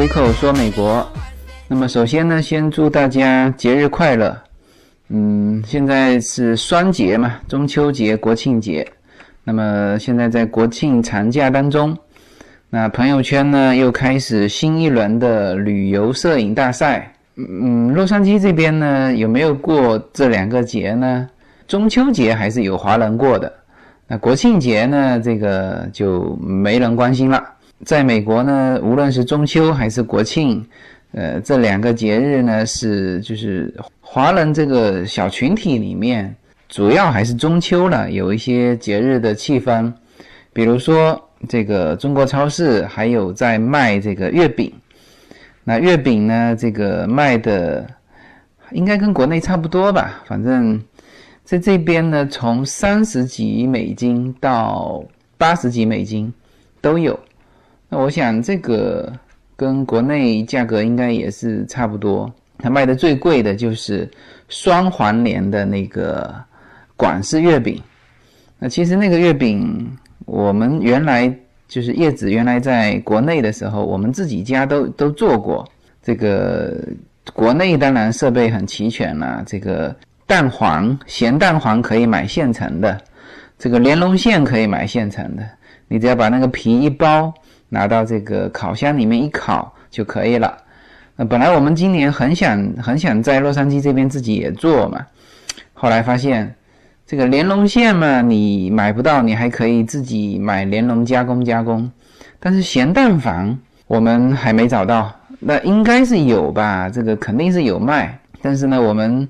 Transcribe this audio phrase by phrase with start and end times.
[0.00, 1.06] 随口说美国。
[1.68, 4.34] 那么首先呢，先祝大家节日快乐。
[5.08, 8.90] 嗯，现在是双节嘛，中秋节、国庆节。
[9.44, 11.94] 那么现在在国庆长假当中，
[12.70, 17.12] 那朋友圈呢又开始新一轮的旅游摄影大赛。
[17.36, 21.28] 嗯，洛杉矶这边呢有没有过这两个节呢？
[21.68, 23.52] 中秋节还是有华人过的，
[24.06, 27.44] 那国庆节呢这个就没人关心了。
[27.84, 30.62] 在美国呢，无论是中秋还是国庆，
[31.12, 36.34] 呃，这两个节日呢是就是华人这个小群体里面，
[36.68, 39.90] 主要还是中秋了，有一些节日的气氛。
[40.52, 44.70] 比如说这个中国超市还有在卖这个月饼，
[45.64, 47.86] 那月饼呢，这个卖的
[48.72, 50.78] 应该跟国内差不多吧，反正
[51.44, 55.02] 在这边呢，从三十几美金到
[55.38, 56.30] 八十几美金
[56.82, 57.18] 都有。
[57.92, 59.12] 那我想这个
[59.56, 62.32] 跟国内价格应该也是差不多。
[62.56, 64.08] 它卖的最贵的就是
[64.48, 66.32] 双黄连的那个
[66.96, 67.82] 广式月饼。
[68.60, 69.90] 那其实那个月饼，
[70.26, 71.34] 我们原来
[71.66, 75.66] 就是叶子原来在国内的时候，我们自己家都都做过。
[76.02, 76.72] 这个
[77.34, 79.94] 国内当然设备很齐全了，这个
[80.26, 83.00] 蛋黄咸蛋黄可以买现成的，
[83.58, 85.42] 这个莲蓉馅可以买现成的，
[85.88, 87.34] 你只要把那个皮一包。
[87.70, 90.58] 拿到这个烤箱里面一烤就可以了。
[91.16, 95.06] 那本来我们今年很想很想在洛杉矶这边自己也做嘛，
[95.72, 96.54] 后来发现
[97.06, 101.90] 这个莲蓉馅嘛你买不到，你还可以自己买莲蓉加工加工。
[102.38, 106.88] 但是咸蛋黄我们还没找到，那应该是有吧？
[106.88, 109.28] 这个肯定是有卖，但是呢我们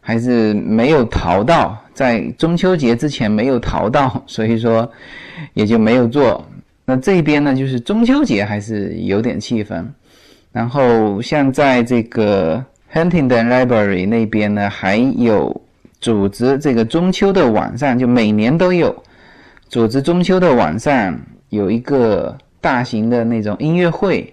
[0.00, 4.88] 还是没有淘到，在中秋节之前没有淘到，所以说
[5.54, 6.46] 也就没有做。
[6.84, 9.84] 那这边呢，就是中秋节还是有点气氛。
[10.50, 12.62] 然后像在这个
[12.92, 15.58] Huntington Library 那边呢，还有
[16.00, 18.94] 组织这个中秋的晚上，就每年都有
[19.68, 24.30] 组织中秋的晚上有一个大型的那种音乐会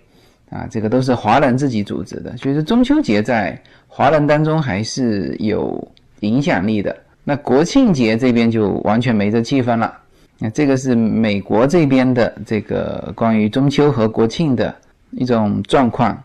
[0.49, 5.87] 啊，这个都是华人自己组织的，所以说中秋节在华人当中还是有
[6.21, 6.95] 影响力的。
[7.23, 9.95] 那国庆节这边就完全没这气氛了。
[10.39, 14.73] 那这个是美国这边的这个关于中秋和国庆的
[15.11, 16.17] 一种状况。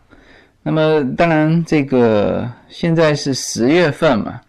[0.63, 4.41] 那么当然，这个现在是十月份嘛，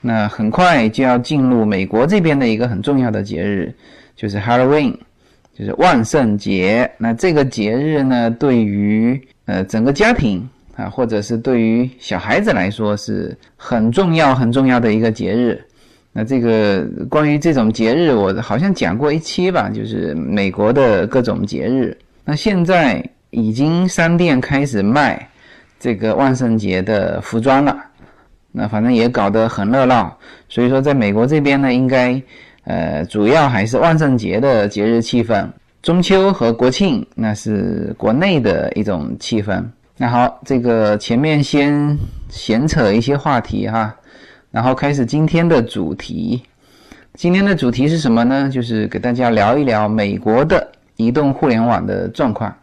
[0.00, 3.74] 那很快就要进入美国这边的一个很重要的节日，
[4.14, 4.94] 就是 Halloween，
[5.58, 6.88] 就是万圣节。
[6.98, 15.60] 那这个节日呢，对于呃整个家庭啊，或者是对于小孩子来说，是很重要很重要的一个节日。
[16.18, 21.96] 那这个关于这种节日，我好像讲过一期吧，就是美国的各种节日。
[22.24, 25.30] 那现在已经商店开始卖
[25.78, 27.78] 这个万圣节的服装了，
[28.50, 30.18] 那反正也搞得很热闹。
[30.48, 32.20] 所以说，在美国这边呢，应该
[32.64, 35.46] 呃主要还是万圣节的节日气氛，
[35.82, 39.62] 中秋和国庆那是国内的一种气氛。
[39.96, 41.96] 那好，这个前面先
[42.28, 43.94] 闲扯一些话题哈。
[44.50, 46.42] 然后开始今天的主题，
[47.14, 48.48] 今天的主题是什么呢？
[48.50, 50.66] 就是给大家聊一聊美国的
[50.96, 52.54] 移动互联网的状况。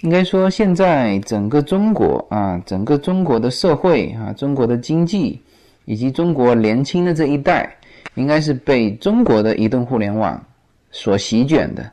[0.00, 5.38] 应该说，现在整个中国啊，整个中国的社会啊，中国的经济
[5.84, 7.70] 以及中国年轻的这一代，
[8.14, 10.42] 应该是被中国的移动互联网
[10.90, 11.84] 所席卷的。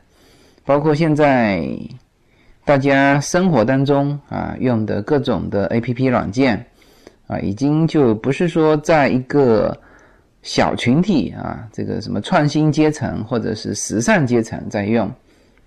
[0.64, 1.68] 包括现在
[2.64, 6.64] 大家生活当中啊用的各种的 APP 软件。
[7.28, 9.78] 啊，已经就不是说在一个
[10.42, 15.10] 小群体啊，这个什么创新阶层或者是时尚阶层在用，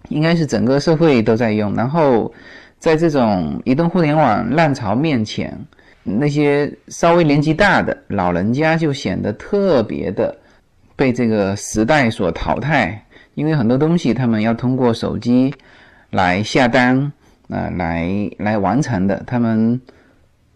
[0.10, 1.72] 应该是整个社会都在用。
[1.76, 2.34] 然后
[2.80, 5.56] 在这种移动互联网浪潮面前，
[6.04, 10.36] 那些稍微年纪大的老人家就显得特别的
[10.96, 13.06] 被这个时代所淘汰，
[13.36, 15.54] 因为很多东西他们要通过手机
[16.10, 16.98] 来下单
[17.50, 19.80] 啊，来来完成的，他们。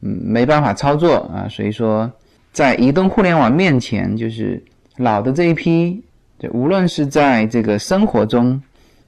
[0.06, 2.12] 没办法操作啊，所以说，
[2.54, 4.64] 在移动互联网面前，就是
[4.98, 6.00] 老的这一批，
[6.38, 8.62] 就无论是在这个生活中，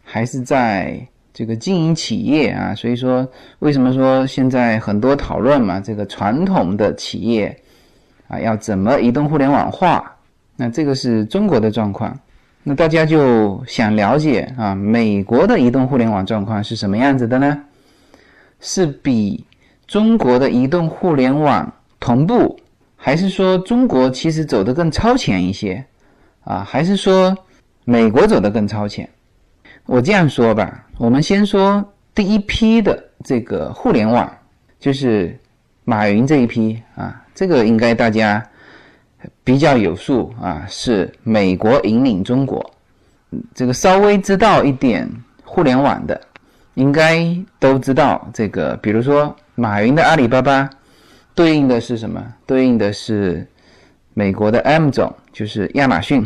[0.04, 1.00] 还是在
[1.32, 3.28] 这个经营企业啊，所以说，
[3.60, 7.56] 为什么说现在很多讨论嘛，这个传统的企业
[8.28, 10.04] 啊，要怎么移动互联网化？
[10.56, 12.20] 那这个是中国的状况，
[12.64, 17.62] 那大家就想了解啊，美国的移动互联网状况是什么样子的呢？
[18.60, 19.46] 是比。
[19.88, 22.60] 中国的移动互联网同步，
[22.98, 25.84] 还是说中国其实走得更超前一些
[26.44, 26.64] 啊？
[26.64, 27.36] 还是说
[27.86, 29.10] 美国走得更超前？
[29.86, 34.30] 我这样说吧，我们先说第一批的这个互联网，
[34.78, 35.40] 就是
[35.86, 38.46] 马云这一批啊，这个应该大家
[39.46, 42.74] 比较有数啊，是美国引领中国，
[43.56, 45.10] 这个稍微知道一点
[45.46, 46.20] 互联网的，
[46.74, 47.26] 应该
[47.58, 50.70] 都知道这个，比如说马云的阿里巴巴，
[51.34, 52.24] 对应的是什么？
[52.46, 53.48] 对应的是
[54.14, 56.24] 美国的 M 总，就是亚马逊。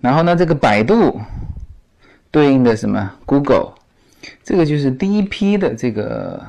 [0.00, 1.20] 然后呢，这个百度
[2.32, 3.74] 对应的什么？Google，
[4.42, 6.44] 这个就是第一批的这个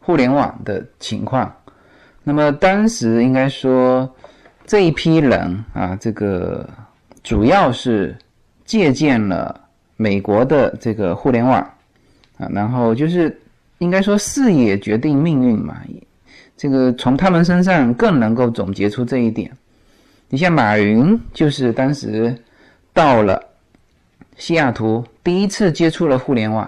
[0.00, 1.54] 互联网的情况。
[2.24, 4.10] 那么当时应该说
[4.64, 6.66] 这一批人啊，这个
[7.22, 8.16] 主要是
[8.64, 9.60] 借鉴了
[9.98, 11.60] 美国的这个互联网
[12.38, 13.38] 啊，然后就是
[13.78, 15.76] 应该说视野决定命运嘛。
[16.56, 19.50] 这个从他们身上更能够总结出这一点。
[20.28, 22.36] 你像马云，就是当时。
[22.96, 23.38] 到了
[24.38, 26.66] 西雅图，第一次接触了互联网，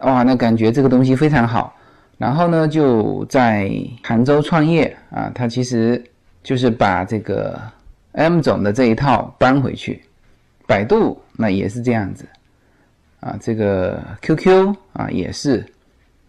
[0.00, 1.74] 哇，那感觉这个东西非常好。
[2.18, 6.04] 然后呢，就在杭州创业啊，他其实
[6.42, 7.58] 就是把这个
[8.12, 10.02] M 总的这一套搬回去。
[10.66, 12.26] 百度那也是这样子
[13.20, 15.64] 啊，这个 QQ 啊也是。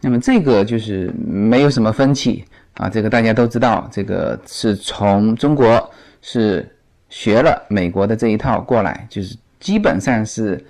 [0.06, 5.92] 那么这个就是没有什么分歧啊，这个大家都知道，这个是从中国
[6.22, 6.66] 是。
[7.08, 10.62] 学了美国的这一套过来，就是基本上是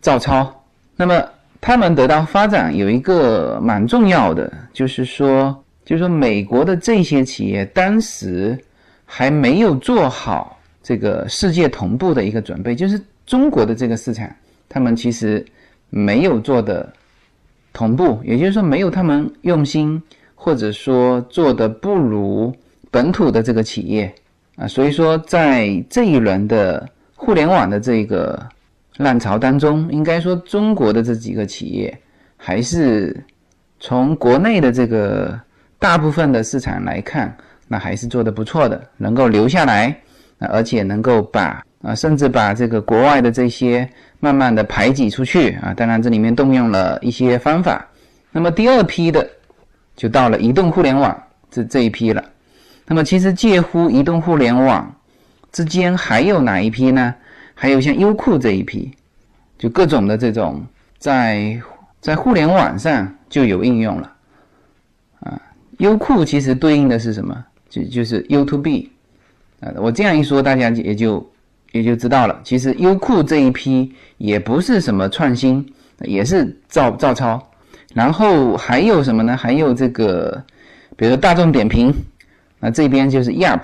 [0.00, 0.48] 照抄。
[0.94, 1.24] 那么
[1.60, 8.56] 他们得到发展有一个蛮重要的，就是说，就是说美国的这些企业当时
[9.04, 14.30] 还没有做好这个世界同步的一个准备，就是中国的这个市场，
[14.68, 15.44] 他们其实
[15.88, 16.92] 没有做的
[17.72, 20.02] 同步，也就是说没有他们用心，
[20.34, 22.54] 或者说做的不如
[22.90, 24.12] 本土的这个企业。
[24.56, 26.86] 啊，所以说在这一轮的
[27.16, 28.38] 互联网的这个
[28.98, 31.98] 浪潮当中，应该说中国的这几个企业
[32.36, 33.24] 还是
[33.78, 35.40] 从国内的这个
[35.78, 37.34] 大部分的市场来看，
[37.68, 39.98] 那还是做的不错的，能够留下来，
[40.38, 43.88] 而且能够把啊，甚至把这个国外的这些
[44.18, 45.72] 慢慢的排挤出去啊。
[45.74, 47.86] 当然这里面动用了一些方法。
[48.32, 49.28] 那么第二批的
[49.96, 51.16] 就到了移动互联网
[51.50, 52.24] 这这一批了。
[52.86, 54.94] 那么其实介乎移动互联网
[55.52, 57.14] 之间还有哪一批呢？
[57.54, 58.90] 还有像优酷这一批，
[59.58, 60.64] 就各种的这种
[60.98, 61.60] 在
[62.00, 64.12] 在互联网上就有应用了
[65.20, 65.40] 啊。
[65.78, 67.44] 优酷其实对应的是什么？
[67.68, 68.90] 就就是 y o u t u B
[69.60, 69.72] 啊。
[69.76, 71.30] 我这样一说，大家也就
[71.72, 72.40] 也就知道了。
[72.44, 75.64] 其实优酷这一批也不是什么创新，
[76.00, 77.40] 也是照照抄。
[77.94, 79.36] 然后还有什么呢？
[79.36, 80.42] 还有这个，
[80.96, 81.92] 比如说大众点评。
[82.62, 83.62] 那这边就是 Yap，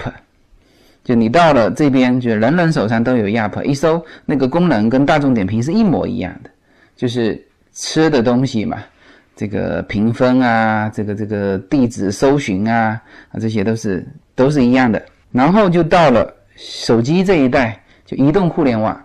[1.04, 6.48] 就你到了这边，就人人手上都有 Yap，一搜那个功能跟大众点评是一模一样的，
[6.96, 7.38] 就是
[7.74, 8.78] 吃的东西嘛，
[9.36, 12.98] 这个评分啊，这个这个地址搜寻啊，
[13.30, 15.04] 啊这些都是都是一样的。
[15.30, 18.98] 然后就到了手机这一代，就移动互联网。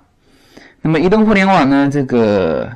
[0.82, 2.70] 那么移动互联网呢，这个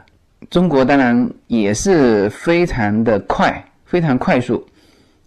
[0.50, 4.68] 中国当然也是非常的快，非常快速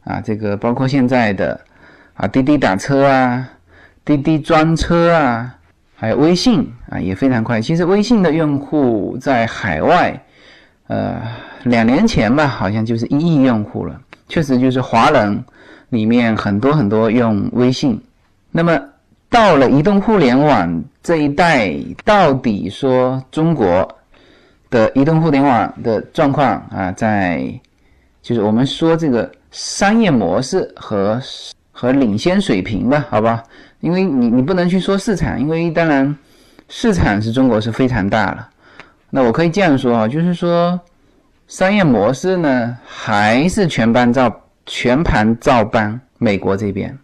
[0.05, 1.59] 啊，这个包括现在的。
[2.21, 3.49] 啊，滴滴打车啊，
[4.05, 5.55] 滴滴专车啊，
[5.95, 7.61] 还有微信啊，也非常快。
[7.61, 10.21] 其实微信的用户在海外，
[10.88, 11.23] 呃，
[11.62, 13.97] 两年前吧，好像就是一亿用户了。
[14.28, 15.45] 确实就是华人
[15.90, 18.02] 里面很多很多用微信。
[18.50, 18.76] 那么
[19.31, 23.89] 到了移动互联网这一代，到底说中国
[24.71, 27.43] 的移动互联网的状况啊，在
[28.23, 31.21] 就是我们说这个商业模式和。
[31.81, 33.41] 和领先水平吧，好吧，
[33.79, 36.13] 因为你你不能去说市场，因为当然
[36.69, 38.49] 市场是中国是非常大了。
[39.11, 40.81] 那我可以这样说啊，就是说
[41.47, 46.99] 商业模式呢还是全班照全盘照搬美国这边。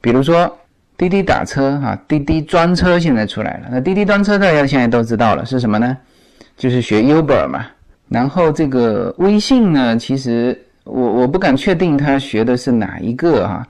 [0.00, 0.50] 比如说
[0.98, 3.68] 滴滴打车哈，滴滴专车现在出来了。
[3.70, 5.96] 那滴滴专车大家现在都知道了是什么呢？
[6.56, 7.64] 就是学 Uber 嘛。
[8.08, 13.64] 然后这个微信呢，其实我我不敢确定他学的是哪一个哈。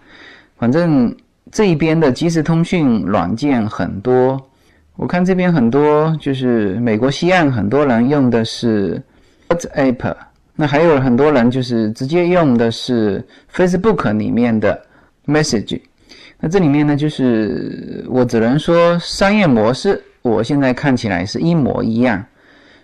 [0.56, 1.14] 反正
[1.52, 4.40] 这一边的即时通讯软件很多，
[4.96, 9.02] 我看这边很多就是美国西岸很多人用的是
[9.48, 10.14] WhatsApp，
[10.56, 13.22] 那还有很多人就是直接用的是
[13.54, 14.80] Facebook 里面的
[15.26, 15.80] Message。
[16.40, 22.24] 那这里面呢，就是我只能说商业模式，我现在看起来是一模一样。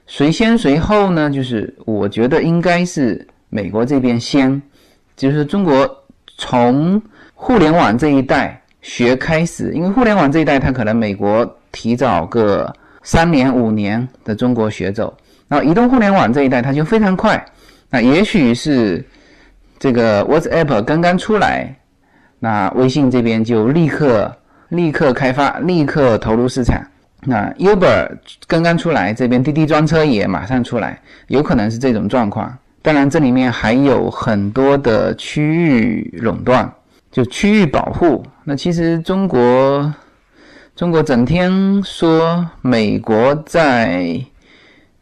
[0.07, 1.31] 谁先谁后呢？
[1.31, 4.61] 就是我觉得应该是美国这边先，
[5.17, 6.05] 就是中国
[6.39, 7.03] 从。
[7.37, 15.15] 互联网这一代学开始，因为互联网这一代，它可能美国提早个三年五年的中国学走，
[15.47, 17.45] 然后移动互联网这一代，它就非常快，
[17.91, 19.05] 那也许是
[19.79, 21.77] 这个 WhatsApp 刚刚出来，
[22.45, 24.31] 那微信这边就立刻
[24.69, 26.79] 立刻开发，立刻投入市场。
[27.23, 28.07] 那 Uber
[28.47, 32.55] 刚刚出来，这边滴滴专车也马上出来，有可能是这种状况。
[32.83, 36.71] 当然，这里面还有很多的区域垄断，
[37.11, 38.23] 就区域保护。
[38.45, 39.91] 那其实中国，
[40.77, 44.21] 中国整天说美国在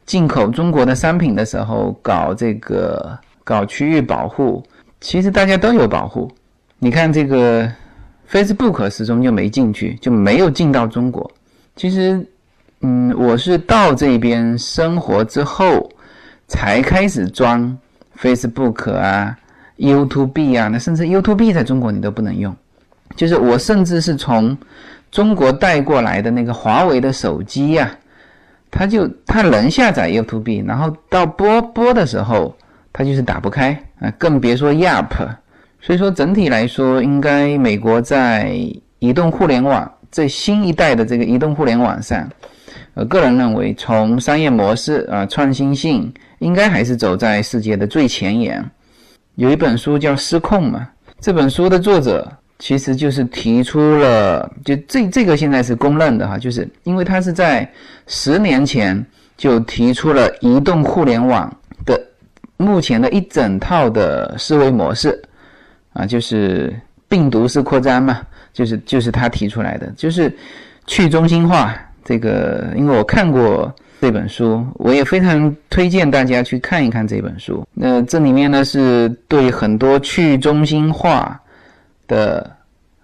[0.07, 4.63] 进口中国的商品的时候搞这个搞区域保护，
[5.01, 6.31] 其实大家都有保护。
[6.85, 7.71] 你看这个
[8.29, 11.31] Facebook 始终就没进去，就没有进到中国。
[11.77, 12.21] 其实，
[12.81, 15.89] 嗯，我是到这边生活之后，
[16.49, 17.79] 才开始装
[18.21, 19.39] Facebook 啊、
[19.79, 22.53] YouTube 啊，那甚至 YouTube 在中国你都不能用。
[23.15, 24.59] 就是我甚至是从
[25.12, 27.89] 中国带过来的那个华为的手机呀，
[28.73, 32.57] 它就它能下载 YouTube，然后到播播的时候，
[32.93, 33.71] 它就是打不开
[34.01, 35.37] 啊，更别说 Yap。
[35.83, 38.57] 所以说整体来说，应该美国在
[39.01, 39.91] 移动互联网。
[40.12, 42.29] 这新一代的这个移动互联网上，
[42.93, 48.62] 呃个人认为，从商业模式啊创新性，应该还是走在世界的最前沿。
[49.37, 50.87] 有一本书叫《失控》嘛，
[51.19, 57.67] 这本书的作者其实就是提出了，就这这个现在是公认的哈，就是因为他是在
[58.07, 59.03] 十年前
[59.39, 61.51] 就提出了移动互联网
[61.87, 61.99] 的
[62.59, 65.23] 目前的一整套的思维模式
[65.93, 66.75] 啊，就是
[67.09, 68.21] 病毒式扩张嘛。
[68.53, 70.31] 就是就是他提出来的，就是
[70.87, 77.67] 去中心化这个，因为我看过这本书，我也非常推荐大家去看一看这本书。
[77.73, 81.41] 那这里面呢是对很多去中心化
[82.07, 82.55] 的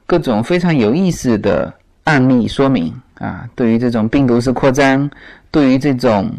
[0.05, 1.73] 各种非常有意思的
[2.05, 5.09] 案例说明啊，对于这种病毒式扩张，
[5.51, 6.31] 对于这种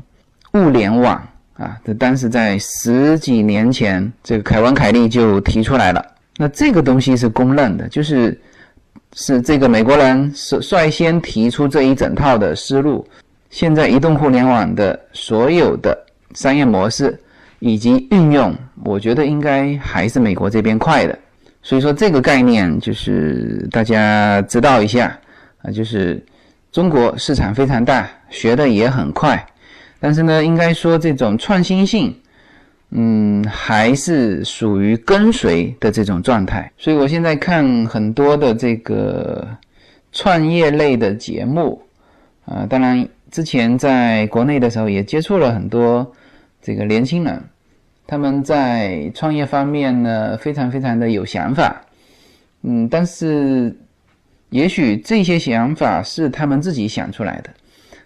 [0.53, 1.15] 物联网
[1.55, 6.05] 啊，这当时在十几年前，这个凯文凯利就提出来了。
[6.39, 8.39] 那这个东西是公认的，就是。
[9.15, 13.03] 是这个美国人是率先提出这一整套的思路。
[13.49, 15.97] 现在移动互联网的所有的
[16.35, 17.19] 商业模式
[17.57, 18.55] 以及运用，
[18.85, 21.17] 我觉得应该还是美国这边快的。
[21.63, 25.19] 所以说这个概念就是大家知道一下
[25.63, 26.23] 啊，就是
[26.71, 29.43] 中国市场非常大，学的也很快，
[29.99, 32.15] 但是呢，应该说这种创新性。
[32.91, 39.47] 嗯，还是属于跟随的这种状态，所以我现在看很多的这个
[40.11, 41.79] 创业类的节目，
[42.45, 46.11] 啊，当然之前在国内的时候也接触了很多
[46.63, 47.39] 这个年轻人，
[48.07, 51.79] 他们在创业方面呢非常非常的有想法，
[52.63, 53.71] 嗯，但是
[54.49, 57.51] 也许这些想法是他们自己想出来的，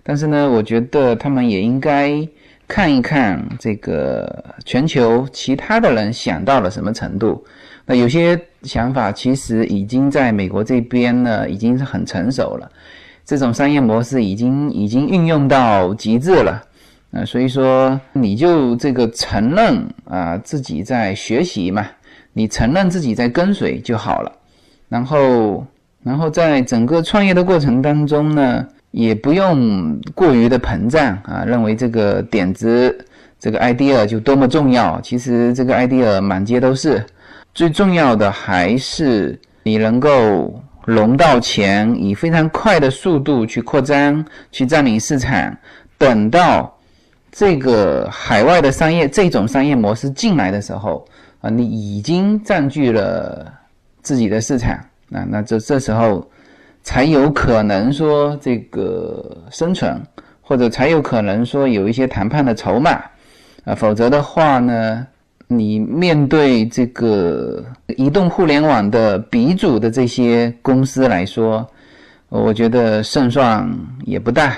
[0.03, 2.27] 但是呢，我觉得他们也应该。
[2.73, 7.45] 看一看这个全球其他的人想到了什么程度？
[7.85, 12.67] 那有些想法其实已经在美国这边呢，已经是很成熟了。
[13.23, 16.63] 这种商业模式已经已经运用到极致了。
[17.11, 21.85] 啊，所以说你就这个承认啊自己在学习嘛，
[22.33, 24.31] 你承认自己在跟随就好了。
[24.89, 25.63] 然后，
[26.01, 28.67] 然后在整个创业的过程当中呢。
[28.93, 32.95] 也不用过于的膨胀啊，认为这个点子、
[33.39, 35.01] 这个 idea 就多么重要。
[35.01, 37.03] 其实这个 idea 满街都是，
[37.55, 45.57] 最重要的还是你能够融到钱，以非常快的速度去扩张、去占领市场。
[45.97, 46.71] 等到
[47.31, 51.03] 这个海外的商业这种商业模式进来的时候
[51.41, 53.51] 啊，你已经占据了
[54.03, 54.75] 自己的市场
[55.11, 56.23] 啊，那这这时候。
[56.83, 59.99] 才有可能说这个生存，
[60.41, 63.01] 或者才有可能说有一些谈判的筹码，
[63.63, 65.07] 啊，否则的话呢，
[65.47, 67.63] 你面对这个
[67.97, 71.65] 移动互联网的鼻祖的这些公司来说，
[72.29, 73.65] 我觉得胜算
[74.03, 74.57] 也不大。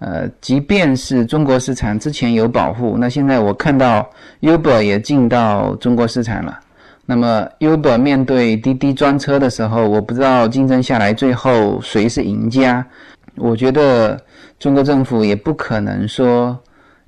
[0.00, 6.58] 呃，即便是中国市场之前有保护，那现在我看到 Uber 也进到中国市场了。
[7.04, 12.86] 那么，Uber 面对滴滴专车的时候，我不知道竞争下来最后谁是赢家。
[13.34, 14.18] 我觉得
[14.58, 16.58] 中国政府也不可能说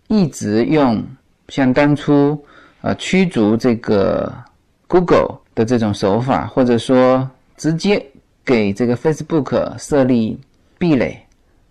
[0.08, 1.02] 一直用
[1.48, 2.44] 像当初
[2.80, 4.30] 呃驱逐这个
[4.88, 8.04] Google 的这种手法，或者说直接
[8.44, 10.40] 给这个 Facebook 设立
[10.76, 11.24] 壁垒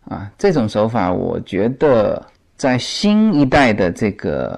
[0.07, 2.25] 啊这种手法，我觉得
[2.55, 4.57] 在新一代的这个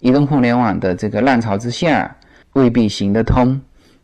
[0.00, 2.14] 移动互联网的这个浪潮之下。
[2.60, 3.58] 未必行得通，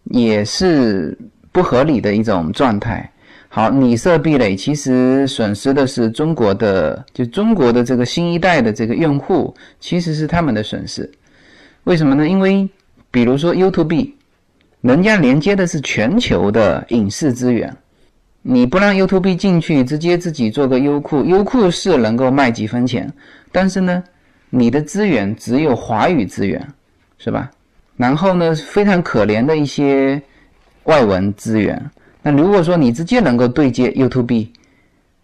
[0.05, 1.17] 也是
[1.53, 3.11] 不合理的一种状态。
[3.49, 11.11] 好，你设壁垒，其实损失的是中国的，就中国的这个新一代的这个用户，其实是他们的损失。
[11.85, 12.27] 为什么呢？
[12.27, 12.67] 因为
[13.11, 14.11] 比如说 YouTube，
[14.81, 17.75] 人家连接的是全球的影视资源，
[18.43, 23.13] 你不让 YouTube 进去，直接自己做个优酷，优酷是能够卖几分钱，
[23.53, 24.03] 但是呢，
[24.51, 26.67] 你的资源只有华语资源，
[27.19, 27.51] 是吧？
[27.97, 30.21] 然后呢，非常可怜的一些
[30.85, 31.91] 外文资源。
[32.23, 34.49] 那如果说你直接能够对接 YouTube，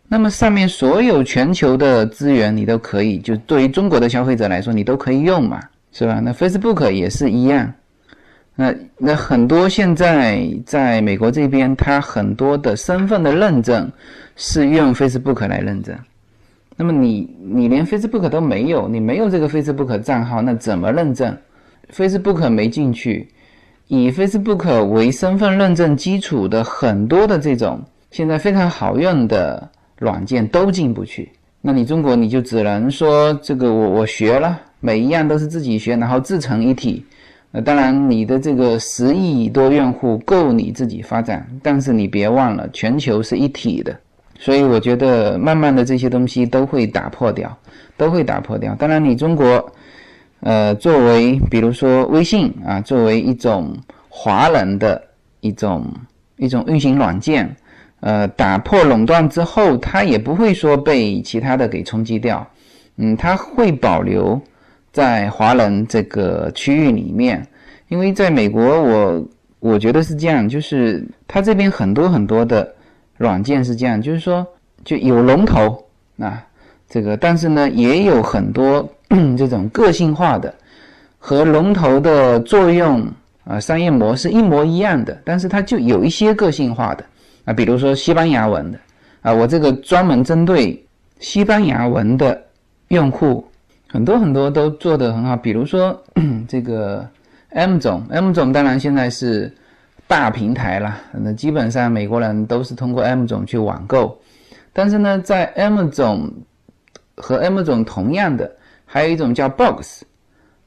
[0.08, 5.60] 那么上面所有全球的资源你都可以，就对于中国的消费者来说，你都可以用嘛，
[5.90, 6.20] 是吧？
[6.20, 7.72] 那 Facebook 也是一样。
[8.54, 13.90] 那那很多现在在美国这边，它很多的身份的认证
[14.36, 15.96] 是用 Facebook 来认证。
[16.76, 21.34] 那么你你连 Facebook 都没有，你没有这个 Facebook 账号，那怎么认证
[21.90, 23.28] ？Facebook 没进去，
[23.88, 31.30] 以 Facebook 为身份认证基础的很多的这种现在非常好用的软件都进不去。
[31.60, 37.04] 那你中国你就只能说这个我我学了，每一样都是自己学，然后自成一体。
[37.50, 43.94] 那当然你的这个十亿多用户够你自己发展，但是你别忘了全球是一体的，
[44.38, 47.54] 所以我觉得慢慢的这些东西都会打破掉，
[47.96, 48.74] 都会打破掉。
[48.76, 49.70] 当然你中国。
[50.44, 53.76] 呃，作为比如说微信啊，作为一种
[54.08, 55.00] 华人的
[55.40, 55.86] 一种
[56.36, 57.54] 一种运行软件，
[58.00, 62.44] 呃，打破垄断之后，它也不会说被其他的给冲击掉，
[62.96, 64.40] 嗯，它会保留
[64.90, 67.46] 在华人这个区域里面，
[67.86, 69.28] 因为在美国，我
[69.60, 72.68] 我觉得是这样，就是它这边很多很多的
[73.16, 74.44] 软件是这样，就是说
[74.84, 75.86] 就有龙头
[76.18, 76.44] 啊，
[76.88, 78.92] 这个，但是呢，也有很多。
[79.36, 80.54] 这种个性化的
[81.18, 83.06] 和龙头的作用
[83.44, 87.04] 啊，商业模式一模一样的，但是它就有一些个性化的
[87.44, 88.78] 啊，比如说西班牙文的
[89.20, 90.82] 啊，我这个专门针对
[91.20, 92.40] 西班牙文的
[92.88, 93.44] 用户，
[93.88, 95.36] 很多很多都做得很好。
[95.36, 96.00] 比如说
[96.48, 97.06] 这个
[97.50, 99.52] M 总，M 总当然现在是
[100.06, 104.18] 大平台了，那基本上美国人都是通过 M 总去网购，
[104.72, 106.32] 但是呢，在 M 总
[107.16, 108.50] 和 M 总同样的。
[108.92, 110.02] 还有一种叫 Box，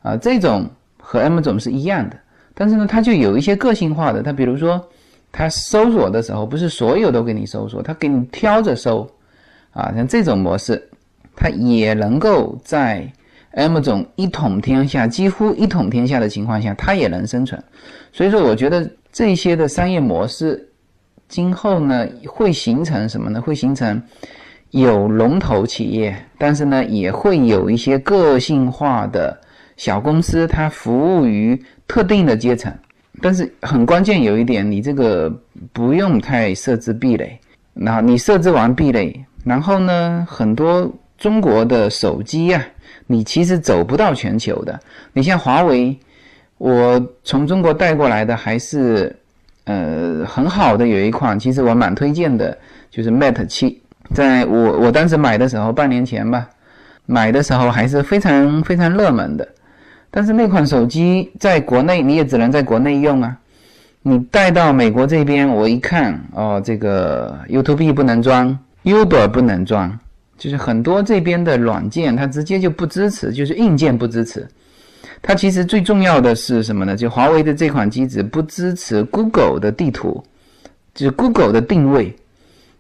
[0.01, 2.17] 啊，这种和 M 总是一样的，
[2.55, 4.23] 但是呢，它就有一些个性化的。
[4.23, 4.83] 它比如说，
[5.31, 9.07] 它搜索的时候不是所有都给你搜索，它给你挑着搜，
[9.73, 10.89] 啊，像这种模式，
[11.35, 13.07] 它也能够在
[13.51, 17.63] M 总一统天下、几乎一统天下的情况下，它也能生存。
[18.11, 20.67] 所以说，我觉得这些的商业模式
[21.27, 23.39] 今后呢，会形成什么呢？
[23.39, 24.01] 会形成。
[24.71, 29.39] 有龙头企业，但是呢，也会有一些个性化的
[29.78, 32.73] 小公司，它服务于特定的阶层。
[33.21, 35.34] 但是很关键有一点，你这个
[35.71, 37.39] 不用太设置壁垒。
[37.73, 42.65] 然后你设置完壁垒，然后呢，很多中国的手机呀，
[43.06, 44.80] 你其实走不到全球的。
[45.12, 45.97] 你像华为，
[46.58, 49.13] 我从中国带过来的还是
[49.65, 52.58] 呃很好的，有一款，其实我蛮推荐的，
[52.89, 53.82] 就是 Mate 七。
[54.13, 56.48] 在我我当时买的时候，半年前吧，
[57.06, 59.48] 买的时候还是非常非常热门的。
[60.12, 63.36] 但是那款手机在国内你也只能在国内用啊，
[64.02, 70.00] 你带到美国这边，我一看哦，这个 YouTube 不能装，Uber 不能装，
[70.38, 74.48] 就是很多这边的软件它直接就不支持，就是硬件不支持。
[75.22, 76.96] 它其实最重要的是什么呢？
[76.96, 80.24] 就华为的这款机子不支持 Google 的地图，
[80.94, 82.15] 就是 Google 的定位。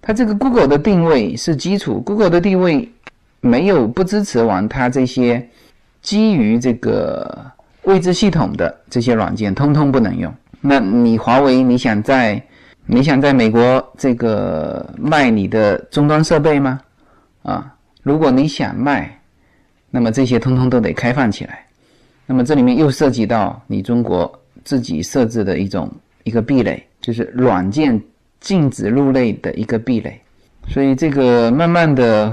[0.07, 2.87] 它这个 Google 的定位是基础，Google 的定位
[3.41, 5.43] 没有不支持完它这些
[6.03, 7.43] 基于这个
[7.85, 10.31] 位置系统的这些软件，通通不能用。
[10.61, 12.39] 那你华为，你想在
[12.85, 16.79] 你想在美国这个卖你的终端设备吗？
[17.41, 19.19] 啊，如果你想卖，
[19.89, 21.65] 那么这些通通都得开放起来。
[22.27, 24.31] 那么这里面又涉及到你中国
[24.63, 25.91] 自己设置的一种
[26.25, 27.99] 一个壁垒，就是软件。
[28.45, 30.21] 禁止入内的一个壁垒，
[30.67, 32.31] 所以这个慢慢的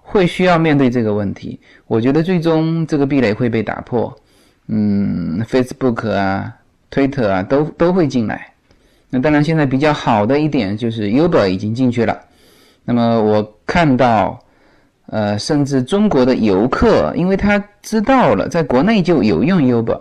[0.00, 1.60] 会需要面对这个问题。
[1.86, 4.10] 我觉得最终这个壁垒会被打破，
[4.68, 6.56] 嗯，Facebook 啊、
[6.90, 8.54] Twitter 啊都都会进来。
[9.10, 12.18] 那当然，现在比较好的一点就是 Uber 已经进去了。
[12.86, 14.38] 那么我看到，
[15.08, 20.00] 呃，甚至中国的游客，因为他知道了在国内就有用 Uber，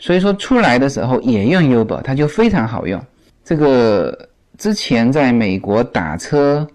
[0.00, 3.00] 所以说出来的时候也用 Uber，它就非常好用。
[3.44, 4.28] 这个。
[4.58, 6.66] 之前在美国打车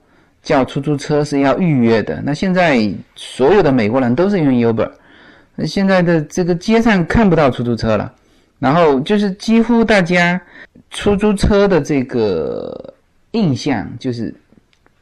[0.42, 4.90] 叫出租车是要预约的，那现在所有的美国人都是用 Uber，
[5.56, 8.12] 那现在的这个街上看不到出租车了，
[8.60, 10.40] 然后就是几乎大家
[10.90, 12.94] 出租车的这个
[13.32, 14.34] 印象就是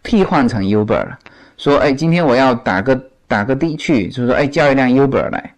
[0.03, 1.19] 替换成 Uber 了，
[1.57, 5.53] 说哎今天我要打个打个的去，就是说哎叫一辆 Uber 来，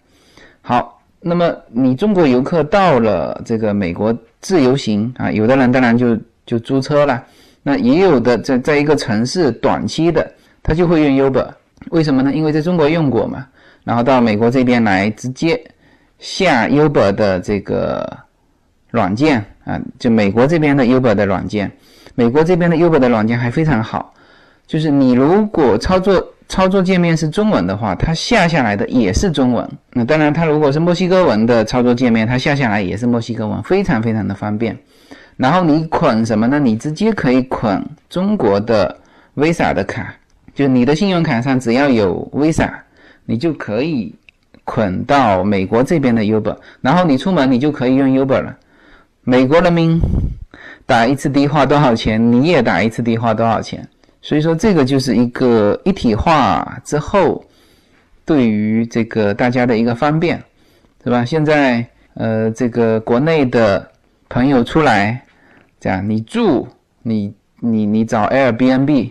[0.61, 6.17] 好那么你中国游客到了这个美国自由行啊，有的人当然就
[6.51, 7.23] 就租车了，
[7.63, 10.29] 那也有的在在一个城市短期的，
[10.61, 11.47] 他就会用 Uber，
[11.91, 12.33] 为什么呢？
[12.33, 13.47] 因为在中国用过嘛，
[13.85, 15.57] 然后到美国这边来直接
[16.19, 18.05] 下 Uber 的这个
[18.89, 21.71] 软件啊，就美国这边的 Uber 的软件，
[22.15, 24.13] 美国这边的 Uber 的软件还非常好，
[24.67, 26.21] 就是你如果操作。
[26.51, 29.65] 操作界面是中文的话，它下下来的也是中文。
[29.93, 34.77] 那当然，它如果是墨西哥文的操作界面，它下下来也是墨西哥文，非常非常的方便。
[35.41, 36.59] 然后你捆什么呢？
[36.59, 38.95] 你直接可以捆中国的
[39.35, 40.13] Visa 的卡，
[40.53, 42.69] 就你的信用卡上只要有 Visa，
[43.25, 44.13] 你就可以
[44.63, 46.55] 捆到美国这边的 Uber。
[46.79, 48.55] 然后你出门你就可以用 Uber 了。
[49.23, 49.99] 美国人民
[50.85, 52.31] 打一次的花多少钱？
[52.31, 53.83] 你也打一次的花多少钱？
[54.21, 57.43] 所以说，这个就是一个一体化之后，
[58.25, 60.39] 对于这个大家的一个方便，
[61.03, 61.25] 是吧？
[61.25, 63.89] 现在，呃，这个国内的
[64.29, 65.19] 朋友出来，
[65.81, 66.67] 这样你住，
[67.01, 69.09] 你你你找 Airbnb，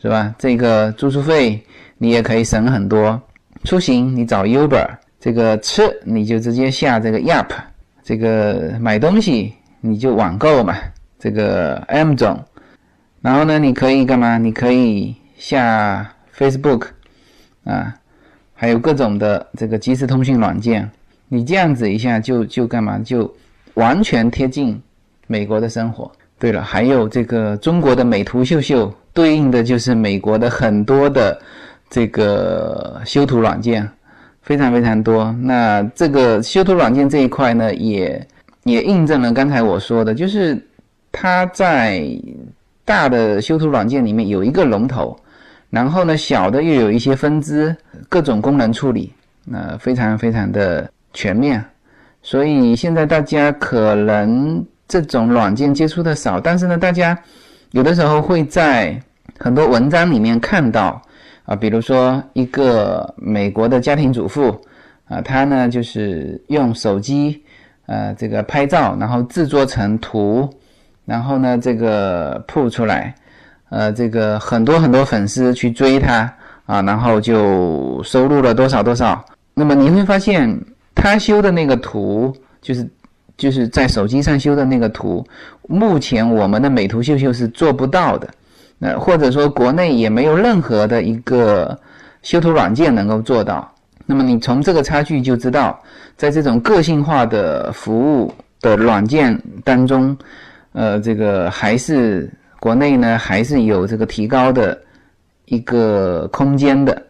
[0.00, 0.34] 是吧？
[0.38, 1.58] 这个住宿费
[1.96, 3.20] 你也可以省很多。
[3.64, 4.86] 出行你找 Uber，
[5.18, 7.48] 这个吃你就直接下这个 Yap，
[8.02, 10.76] 这个买东西你就网购嘛，
[11.18, 12.38] 这个 M 总。
[13.22, 14.36] 然后呢，你可以干嘛？
[14.36, 16.88] 你可以下 Facebook
[17.64, 17.94] 啊，
[18.54, 20.90] 还有各种的这个即时通讯软件。
[21.28, 22.98] 你这样子一下就就干嘛？
[22.98, 23.34] 就
[23.74, 24.82] 完全贴近
[25.30, 26.10] 美国的生活。
[26.40, 31.40] 对了，还有这个中国的美图秀秀，对应的就是美国的很多的
[31.88, 33.88] 这个修图软件，
[34.42, 35.32] 非常非常多。
[35.40, 38.26] 那这个修图软件这一块呢，也
[38.64, 40.60] 也印证了刚才我说的，就是
[41.12, 42.04] 它在。
[42.82, 45.16] 大的修图软件里面有一个龙头，
[45.68, 47.76] 然后呢，小的又有一些分支，
[48.08, 49.12] 各种功能处理，
[49.44, 51.64] 那非常非常的全面。
[52.20, 57.16] 所以现在大家可能这种软件接触的少，但是呢，大家
[57.70, 59.00] 有的时候会在
[59.38, 61.00] 很多文章里面看到
[61.44, 64.60] 啊，比如说一个美国的家庭主妇
[65.08, 67.40] 啊，她呢就是用手机
[67.86, 70.50] 呃这个拍照，然后制作成图。
[71.06, 73.12] 然后呢，这个铺出来，
[73.70, 76.32] 呃，这个很多很多粉丝去追他
[76.66, 79.24] 啊，然后就收入了多少多少。
[79.54, 80.56] 那么你会发现，
[80.94, 82.88] 他修的那个图，就是
[83.40, 85.26] 就是在手机上修的那个图，
[85.66, 88.28] 目前我们的美图秀秀是做不到的，
[88.76, 91.78] 那或者说国内也没有任何的一个
[92.20, 93.66] 修图软件能够做到。
[94.04, 95.82] 那么你从这个差距就知道，
[96.18, 100.14] 在这种个性化的服务的软件当中。
[100.72, 104.80] 呃，这个还是国内呢，还是有这个提高的
[105.46, 107.02] 一个空间的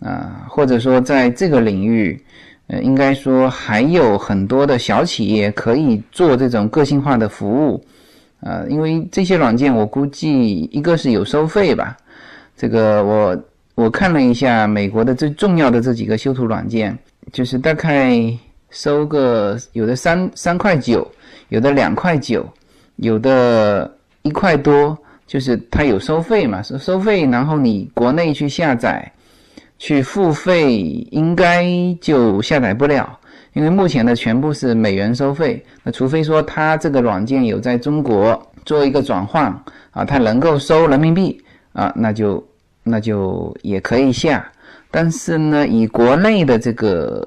[0.00, 2.22] 啊，或者说在这个领域，
[2.68, 7.84] 呃，应该说还有很多的小企业可以做这种个性化的服务
[8.40, 11.96] 啊，因为这些软件我估计一个是有收费吧，
[12.56, 16.98] 这个我我看了一下美国的最重要的这几个修图软件，
[17.32, 18.18] 就是大概
[18.70, 21.06] 收个有的三三块九，
[21.48, 22.46] 有的两块九。
[22.96, 29.12] 有的一块多，就是它有收费嘛，收收费，然后你国内去下载，
[29.78, 30.74] 去付费，
[31.10, 31.66] 应该
[32.00, 33.18] 就下载不了，
[33.52, 35.64] 因为目前的全部是美元收费。
[35.82, 39.46] 那除非说它这个软件有在中国做一个转换
[39.90, 41.40] 啊，它能够收人民币
[41.72, 42.46] 啊，那就
[42.82, 44.50] 那就也可以下。
[44.90, 47.26] 但是呢，以国内的这个。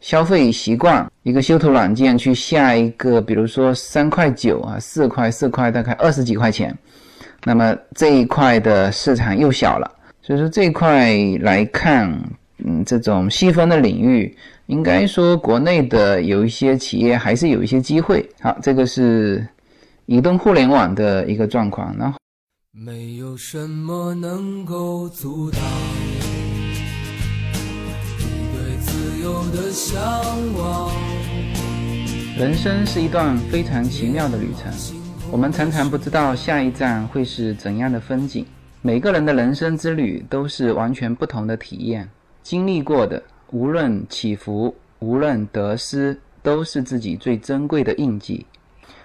[0.00, 6.74] 消费习惯，一个修图软件去下一个，比如说三块九啊，四块四块，大概二十几块钱，
[7.44, 9.92] 那么这一块的市场又小了。
[10.30, 12.08] 所以说这一块来看，
[12.58, 14.32] 嗯，这种细分的领域，
[14.66, 18.24] 应该说国内的有一些企业还是有一些机会。
[18.40, 19.44] 好，这个是
[20.06, 21.92] 移动互联网的一个状况。
[21.98, 22.16] 然后，
[22.70, 25.60] 没有什么能够阻挡
[28.20, 29.42] 你对自由。
[29.50, 30.00] 的向
[30.54, 30.92] 往。
[32.38, 34.72] 人生是一段非常奇妙的旅程，
[35.32, 38.46] 我们常常不知道下一站会是怎样的风景。
[38.82, 42.08] 每个人的人生之旅都是完全不同的体验，
[42.42, 48.46] 经历过的无论起伏，无论得失，都是自己最珍贵的印记。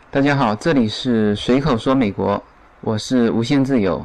[0.09, 2.41] 大家好，这里是随口说美国，
[2.79, 4.01] 我是无限自由。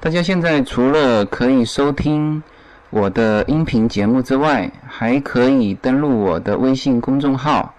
[0.00, 2.42] 大家现在除了可以收听。
[2.88, 7.74] 我的音频节目之外，还可以登录我的微信公众号。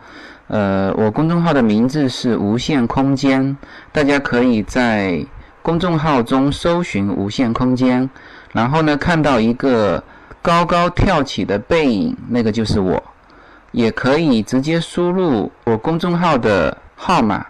[0.48, 3.56] 呃，我公众号的名字是无限空间，
[3.92, 5.24] 大家可以在
[5.64, 8.08] 公众号中搜寻“无限空间”，
[8.54, 10.04] 然后呢，看到一个
[10.42, 13.02] 高高跳起的背影，那个就是我。
[13.72, 17.44] 也可以直接输入我公众号的号码，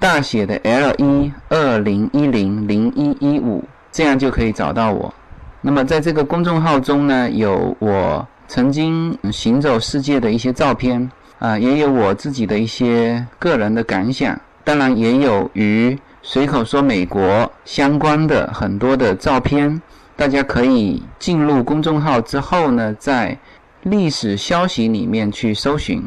[0.00, 5.14] 大写的 L 一二零一零零一一五，这样就可以找到我。
[5.60, 15.96] 那么在这个公众号中呢，有我曾经行走世界的一些照片啊，也有我自己的一些个人的感想，当然也有与
[16.30, 19.80] 随口说美国相关的很多的照片。
[20.14, 23.38] 大家可以进入公众号之后呢，在
[23.84, 26.04] 历史消息里面去搜寻，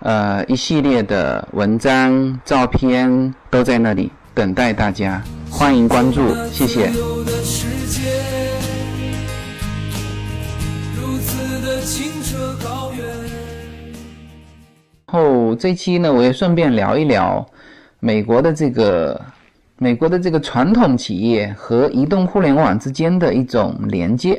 [0.00, 6.90] 呃，一系列的文章、照片都在那里等待大家，欢迎关注，谢谢。
[15.06, 17.46] 后这期呢，我也顺便聊一聊
[18.00, 19.20] 美国的这个。
[19.82, 24.38] 美国的这个传统企业和移动互联网之间的一种连接，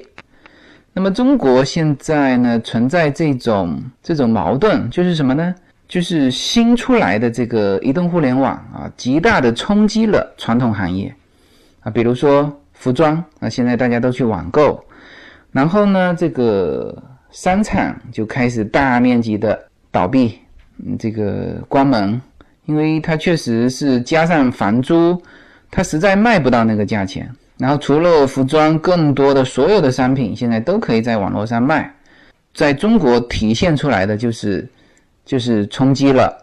[0.93, 5.55] 那么中国现在呢存在这种这种矛盾，就是什么呢？
[5.87, 11.11] 就是新出来的这个移动互联网啊，极大的冲击了传统行业
[11.79, 14.85] 啊，比如说服装啊，现在大家都去网购，
[15.51, 16.95] 然后呢，这个
[17.31, 20.37] 商场就开始大面积的倒闭，
[20.85, 22.21] 嗯，这个关门。
[22.65, 25.21] 因为它确实是加上房租，
[25.69, 27.29] 它实在卖不到那个价钱。
[27.57, 31.93] 然后除了服装，更多的所有的商品现在都可以在网络上卖。
[32.53, 34.67] 在中国体现出来的就是，
[35.25, 36.35] 就是冲击了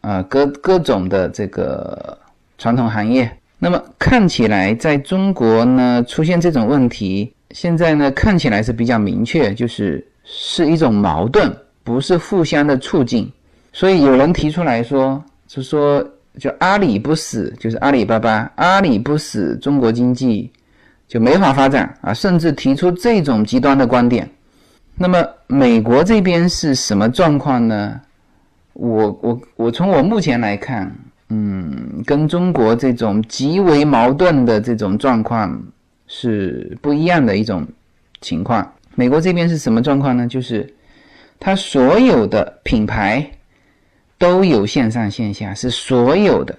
[0.00, 2.16] 啊各各种的这个
[2.56, 3.30] 传统行业。
[3.58, 13.30] 那么看起来在中国呢出现这种问题，现在呢看起来是比较明确，就是是一种矛盾，不是互相的促进。
[13.72, 15.22] 所以有人提出来说。
[15.62, 16.04] 是说，
[16.38, 20.50] 就阿里不死，就是阿里巴巴，阿里不死，中国经济
[21.06, 22.12] 就没法发展啊！
[22.12, 24.28] 甚至提出这种极端的观点。
[24.96, 28.00] 那么，美国这边是什么状况呢？
[28.72, 30.92] 我我我从我目前来看，
[31.28, 35.62] 嗯，跟中国这种极为矛盾的这种状况
[36.08, 37.64] 是不一样的一种
[38.20, 38.68] 情况。
[38.96, 40.26] 美国这边是什么状况呢？
[40.26, 40.72] 就是
[41.38, 43.30] 它所有的品牌。
[44.24, 46.56] 都有线上线下，是所有的，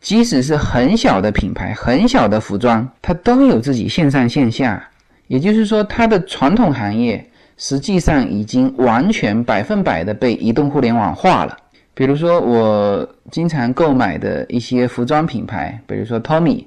[0.00, 4.84] 即使是很小的品牌、很小的服装，它都有自己线上线下。
[5.28, 7.24] 也就是说，它的传统行业
[7.56, 11.56] 实际上已经完全百分百的被移动互联网化了。
[11.94, 16.64] 比如说，我经常购买的一些服装品牌，比如说 Tommy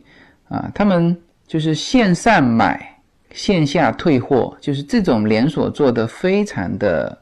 [0.48, 2.98] 啊，他们就是线上买、
[3.34, 7.18] 线下退货，就是这种连锁做的非常的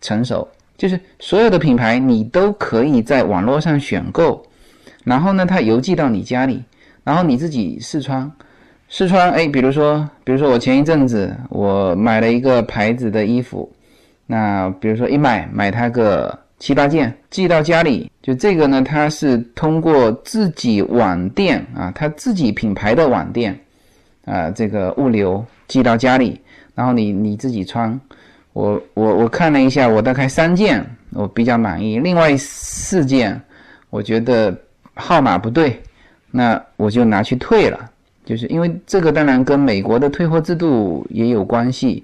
[0.00, 0.46] 成熟。
[0.84, 4.44] 就是所有的品牌，你都可以在网络上选购，
[5.02, 6.62] 然后呢，它邮寄到你家里，
[7.02, 8.30] 然后你自己试穿，
[8.90, 13.72] 试穿，哎，比如说，比如说我前一阵子我买了一个牌子的衣服，
[14.26, 23.58] 那比如说一买买它个七八件，寄到家里，就这个呢，它是通过自己网店啊，它自己品牌的网店
[24.26, 26.38] 啊，这个物流寄到家里，
[26.74, 27.98] 然后你你自己穿。
[28.54, 33.38] 我我我看了一下，我大概三件我比较满意，另外四件
[33.90, 34.56] 我觉得
[34.94, 35.82] 号码不对，
[36.30, 37.90] 那我就拿去退了。
[38.24, 42.02] 就是因为这个当然跟美国的退货制度也有关系，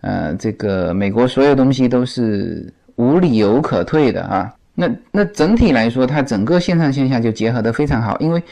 [0.00, 4.52] 呃，这个美国所有东西都是无理由可退的啊。
[4.74, 8.42] 那那整体来说，它整个线上线下就结合的非常好，因为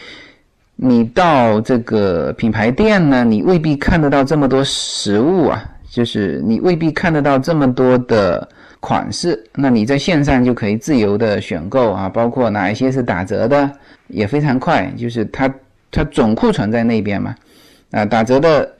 [0.76, 5.64] 你到这个品牌店呢，你未必看得到这么多实物啊。
[5.90, 8.48] 就是你未必看得到这么多的
[8.78, 13.68] 款式，那你在线上就可以自由的选购啊，包括哪一些是打折的，
[14.06, 14.90] 也非常快。
[14.96, 15.52] 就是它
[15.90, 17.34] 它总库存在那边嘛，
[17.90, 18.72] 啊，打折的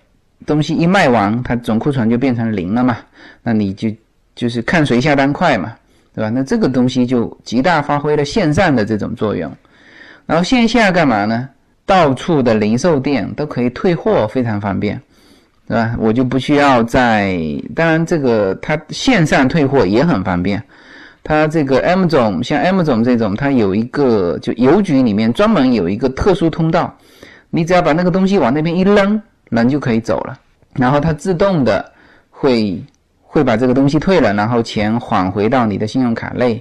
[0.47, 2.97] 东西一卖完，它总库存就变成零了嘛，
[3.43, 3.91] 那你就
[4.37, 5.75] 就是看谁下单快嘛，
[6.15, 6.31] 对吧？
[6.31, 9.51] 那这个东西就极大发挥了线上的这种作用，
[10.27, 11.49] 然后线下干嘛呢？
[11.85, 15.01] 到处的零售店都可以退货，非常方便。
[15.71, 15.95] 对吧？
[16.01, 17.39] 我就不需要在，
[17.77, 20.61] 当然这个它线上退货也很方便。
[21.23, 26.93] 它这个 M 总像 M 总这种，它有一个就邮局里面专门有一个特殊通道，
[27.51, 30.37] 你只要把那个东西往那边一扔，人就可以走了。
[30.75, 31.93] 然后它自动的
[32.31, 32.83] 会
[33.23, 36.61] 会把这个东西退了，然后钱返回到你的信用卡内。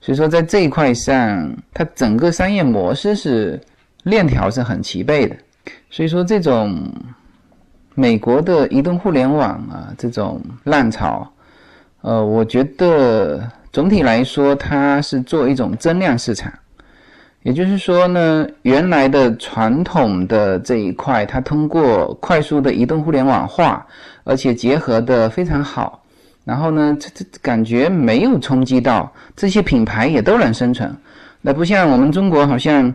[0.00, 3.60] 所以说在这一块上，它整个商业模式是
[4.04, 5.36] 链条是很齐备的。
[5.90, 6.90] 所以说这种。
[7.98, 11.26] 美国的移动互联网啊，这种浪潮，
[12.02, 16.52] 呃，我觉得总体来说，它是做一种增量市场。
[17.42, 23.86] 也就是说呢，原来的传统的这一块，它通过快速的移动互联网化，
[24.24, 26.02] 而且结合的非常好，
[26.44, 30.94] 然后呢，这这感觉没有冲击到这些品牌也都能生存。
[31.40, 32.92] 那不像我们中国，好像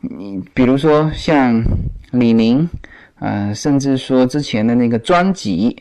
[0.00, 1.62] 你比如说像
[2.10, 2.68] 李宁
[3.18, 5.76] 啊，甚至说之前的那个专辑，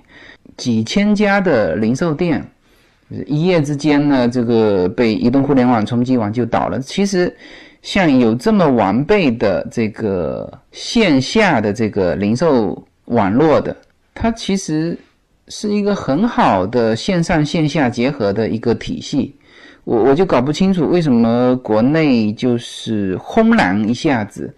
[0.56, 2.45] 几千家的零售店，
[3.26, 6.80] 一夜之间呢，这个被移动互联网冲击完就倒了。
[6.80, 7.36] 其实。
[7.84, 13.73] 像有这么完备的这个线下的这个零售网络的，
[14.13, 14.97] 它其实
[15.47, 19.34] 是一个很好的线上线下结合的一个体系。
[19.86, 24.54] 我我就搞不清楚为什么国内就是轰然一下子，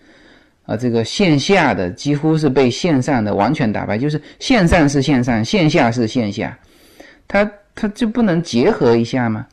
[0.69, 6.55] 啊，这个线下的几乎是被线上的完全打败，就是线上是线上，线下是线下，
[7.27, 9.47] 它它就不能结合一下吗？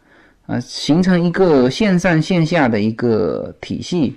[0.47, 4.15] 啊，形成一个线上线下的一个体系，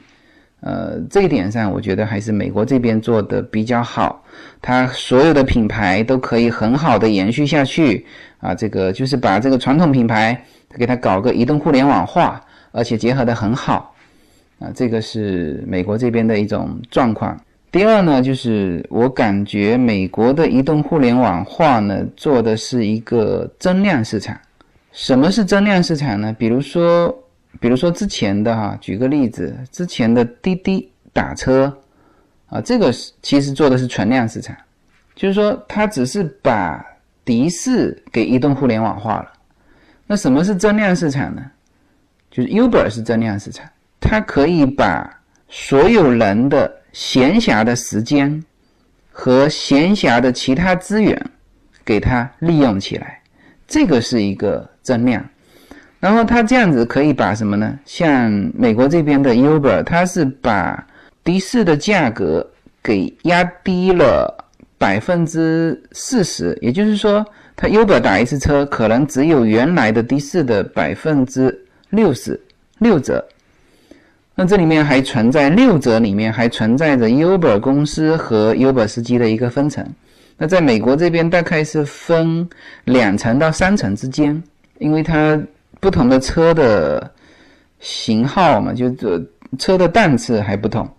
[0.59, 4.21] 呃，这一点上我觉得还是美国这边做的比较好，
[4.62, 8.05] 它所有的品牌都可以很好的延续下去。
[8.39, 10.45] 啊，这个就是把这个传统品牌
[10.77, 12.41] 给它搞个移动互联网化，
[12.73, 13.95] 而且结合的很好，
[14.59, 17.39] 啊，这个是美国这边的一种状况。
[17.71, 24.37] 第二呢，就是我感觉美国的移动互联网化呢，做的是一个增量市场。
[24.91, 26.35] 什么是增量市场呢？
[26.37, 27.15] 比如说，
[27.59, 31.71] 比如说之前的哈，举个例子，之前的滴滴打车
[32.47, 34.55] 啊，这个是其实做的是存量市场，
[35.15, 36.83] 就是说它只是把
[37.23, 39.31] 的士给移动互联网化了。
[40.07, 41.41] 那什么是增量市场呢？
[42.31, 43.69] 就是 Uber 是增量市场，
[43.99, 45.09] 它可以把
[45.47, 48.43] 所有人的闲暇的时间
[49.12, 51.19] 和闲暇的其他资源
[51.83, 53.21] 给它利用起来，
[53.67, 54.67] 这个是一个。
[54.81, 55.23] 增量，
[55.99, 57.77] 然后它这样子可以把什么呢？
[57.85, 60.83] 像美国这边的 Uber，它是把
[61.23, 62.49] 的士的价格
[62.81, 64.35] 给压低了
[64.79, 67.23] 百分之四十，也就是说，
[67.55, 71.55] 它 Uber 打一次车可能只有原来的的士的百分之
[71.91, 72.41] 六十
[72.79, 73.23] 六折。
[74.39, 79.86] 那这里面还存在六折里面还存在着 Uber 公司和 Uber 司机的一个分成。
[80.38, 82.49] 那在美国这边大概是分
[82.86, 84.41] 两层到三层之间。
[84.78, 85.38] 因为它
[85.82, 87.12] 不同的车的
[87.82, 89.21] 型号嘛，就这
[89.58, 90.89] 车的档次还不同，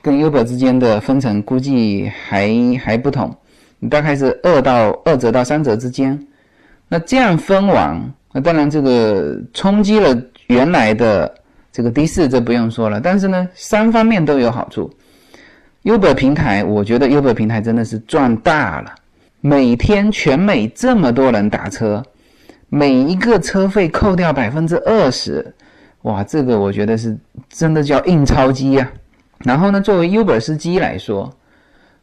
[0.00, 2.48] 跟 Uber 之间的分成估计还
[2.80, 3.36] 还不同，
[3.90, 6.24] 大概是二到二折到三折之间。
[6.86, 8.00] 那这样分完，
[8.32, 11.34] 那当然这个冲击了原来的
[11.76, 12.98] 这个第四，这不用说了。
[12.98, 14.90] 但是呢，三方面都有好处。
[15.82, 18.94] Uber 平台，我觉得 Uber 平台真的是赚大了，
[19.42, 22.02] 每天全美这么多人打车。
[22.70, 25.54] 每一个车费扣掉百分之二十，
[26.04, 27.14] 哇，这个我觉得是
[27.50, 28.90] 真的叫印钞机呀。
[29.40, 31.30] 然后呢，作为 Uber 司机来说，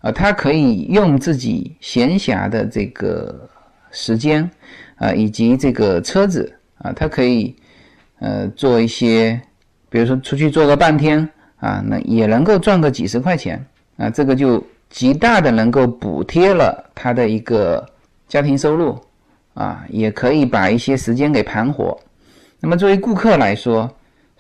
[0.02, 3.50] 啊，他可以用自己闲暇的这个
[3.90, 4.48] 时间，
[4.98, 7.56] 啊，以及这个车子，啊，他可以
[8.20, 9.42] 呃做一些，
[9.94, 13.64] 比如说出去做个半天，啊，那也能够赚个几十块钱，
[13.98, 17.88] 啊，这个就极大的能够补贴了他的一个
[18.28, 19.00] 家庭收入。
[19.54, 21.96] 啊，也可以把一些时间给盘活。
[22.60, 23.88] 那么作为顾客来说，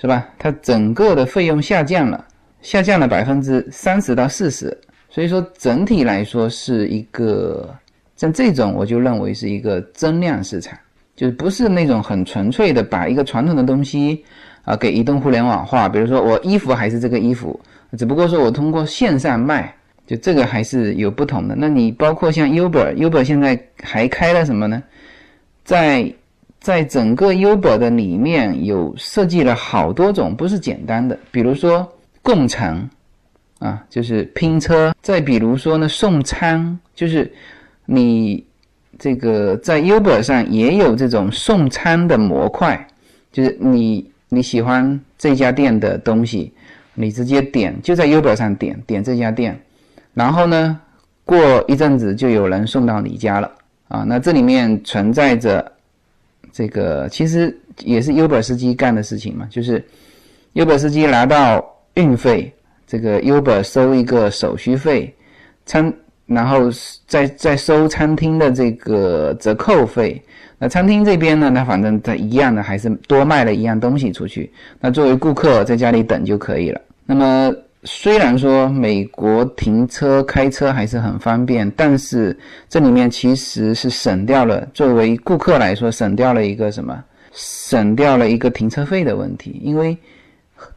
[0.01, 0.27] 是吧？
[0.39, 2.25] 它整个的费用下降了，
[2.63, 4.75] 下降了百分之三十到四十。
[5.11, 7.69] 所以说整体来说是一个
[8.15, 10.75] 像这种，我就认为是一个增量市场，
[11.15, 14.25] 就是不是那种很纯粹的把一个传统的东西
[14.63, 15.87] 啊给移动互联网化。
[15.87, 17.59] 比如说我衣服还是这个衣服，
[17.97, 19.73] 只不过说我通过线上卖，
[20.07, 21.55] 就这个还是有不同的。
[21.57, 24.81] 那你包括像 Uber，Uber 现在还开了什么呢？
[25.63, 26.13] 在
[26.59, 31.87] 在整个 Uber 的里面有设计了好多种，不是简单的，比如说
[32.21, 32.89] 共乘，
[33.59, 37.31] 啊，就是拼车；再比如说呢送餐，就是
[37.85, 38.45] 你
[38.97, 42.87] 这个在 Uber 上也有这种送餐的模块，
[43.31, 46.51] 就是你你喜欢这家店的东西，
[46.93, 49.59] 你直接点就在 Uber 上点点这家店，
[50.13, 50.79] 然后呢
[51.23, 53.51] 过一阵子就有人送到你家了。
[53.89, 55.71] 啊，那这里面存在着
[56.51, 59.83] 这个，其实也是 Uber 司机干的事情嘛，就是
[60.55, 61.63] Uber 司机拿到
[61.93, 62.51] 运费，
[62.87, 65.13] 这个 Uber 收一个手续费，
[65.67, 65.93] 称，
[66.33, 66.69] 然后
[67.07, 70.21] 再再收餐厅的这个折扣费。
[70.57, 74.51] 那餐厅这边呢，那反正它一样的，还是多卖了一样东西出去。
[74.79, 76.81] 那作为顾客在家里等就可以了。
[77.05, 77.53] 那么。
[77.85, 82.33] 虽然说美国停车开车还是很方便，但是
[82.69, 87.03] 这里面其实是省掉了作为顾客来说省掉了一个什么？
[87.33, 89.59] 省掉了一个停车费的问题。
[89.61, 89.97] 因为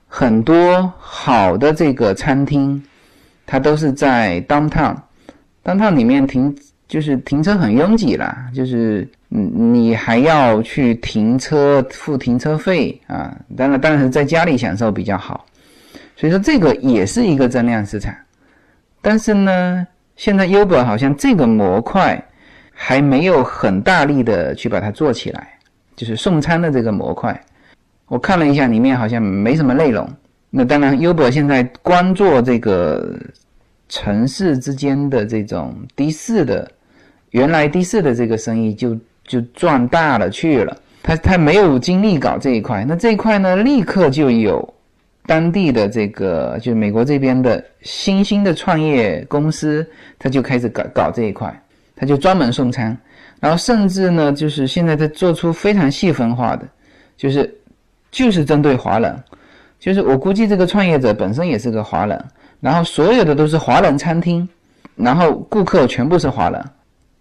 [0.08, 2.82] 很多好的这个餐厅，
[3.46, 4.96] 它都是在 downtown
[5.66, 6.56] downtown，downtown 里面停
[6.88, 15.44] 就是停车很拥挤啦，就是嗯，你还要去停车付停车费啊，当然当然是在家里享受比较好。
[16.16, 18.14] 所以说这个也是一个增量市场，
[19.02, 19.86] 但是呢，
[20.16, 22.24] 现在 Uber 好像这个模块
[22.72, 25.58] 还没有很大力的去把它做起来，
[25.94, 27.38] 就是送餐的这个模块，
[28.06, 30.08] 我看了一下里面好像没什么内容。
[30.48, 33.14] 那当然，Uber 现在光做这个
[33.88, 36.70] 城市之间的这种的士的，
[37.30, 44.72] 原来的士的这个生意就就赚大了去了，他他没有精力搞这一块，那这一块呢，立刻就有。
[45.28, 49.84] 当地的这个就是美国这边的新兴的创业公司，
[50.20, 51.52] 他就开始搞搞这一块，
[51.96, 52.96] 他就专门送餐，
[53.40, 56.64] 然后甚至呢，就是现在在做出非常细分化的，
[57.16, 57.52] 就是
[58.12, 59.20] 就是针对华人，
[59.80, 62.24] 就是我估计这个创业者本身也是个华人，
[62.66, 64.48] 然后所有的都是华人餐厅，
[64.96, 66.60] 然后顾客全部是华人，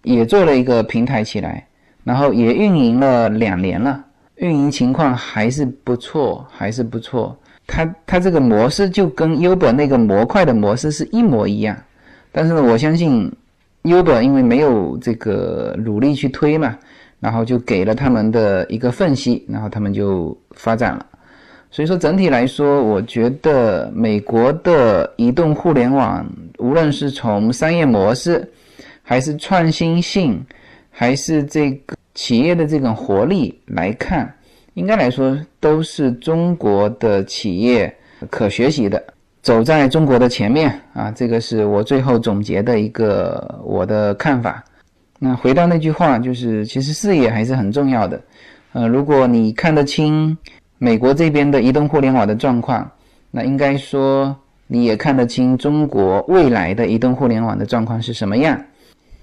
[0.01, 1.63] 也做了一个平台起来，
[2.03, 4.03] 然后也运营了两年了，
[4.37, 7.37] 运营情况还是不错，还是不错。
[7.67, 11.77] 它它这个模式就跟 Uber 那个模块的模式是一模一样，
[12.31, 13.31] 但是呢，我相信
[13.83, 16.75] Uber 因为没有这个努力去推嘛，
[17.19, 21.05] 然后就给了他们的一个缝隙，然后他们就发展了。
[21.75, 26.25] 所以说整体来说，我觉得美国的移动互联网，
[26.57, 28.49] 无论是从商业模式，
[29.03, 30.41] 还是创新性，
[30.89, 34.33] 还是这个企业的这种活力来看。
[34.75, 37.93] 应该来说，都是中国的企业
[38.29, 39.03] 可学习的，
[39.41, 41.11] 走在中国的前面啊！
[41.11, 44.63] 这个是我最后总结的一个我的看法。
[45.19, 48.21] 那回到那句话，就是其实视野还是很重要的。
[48.71, 50.37] 呃，如果你看得清
[50.77, 52.89] 美国这边的移动互联网的状况，
[53.31, 54.35] 那应该说
[54.67, 58.59] 你也看得清中国未来的移动互联网的状况是什么样。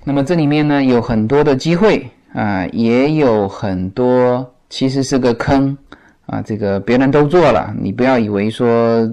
[0.05, 4.49] 那么这里面呢，有很多的机会啊，也有很多。
[4.73, 5.77] 其实是个坑
[6.25, 6.41] 啊！
[6.41, 9.07] 这个别人都做了，你不要以为说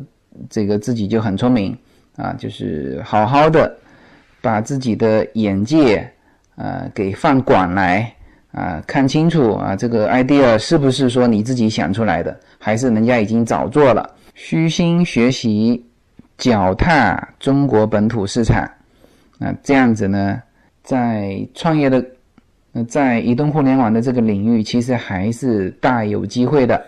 [0.49, 1.77] 这个自己就很聪明
[2.15, 2.33] 啊！
[2.39, 3.75] 就是好好的
[4.39, 6.09] 把自己的眼界
[6.55, 8.09] 啊给放广来
[8.51, 14.09] 啊，看清楚啊，这个 idea 是不是说你自己想出来的，还是人家已经早做了？
[14.33, 15.83] 虚心学习，
[16.37, 18.61] 脚踏中国本土市场
[19.39, 20.41] 啊，这样子呢，
[20.83, 22.03] 在创业的。
[22.71, 26.79] 那在移动互联网的这个领域，其实还是大有机会的。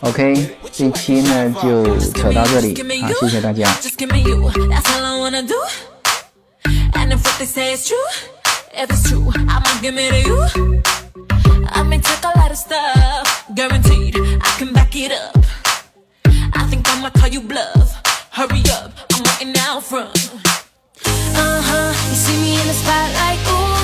[0.00, 0.36] OK，
[0.70, 3.66] 这期呢就扯到这里，好，谢谢大家。
[8.78, 9.30] if it's true.
[9.34, 10.82] I'ma give it to you.
[11.70, 14.16] I may take a lot of stuff, guaranteed.
[14.16, 15.36] I can back it up.
[16.54, 18.00] I think I'ma call you bluff.
[18.30, 20.14] Hurry up, I'm waiting out front.
[21.04, 23.77] Uh huh, you see me in the spotlight, ooh.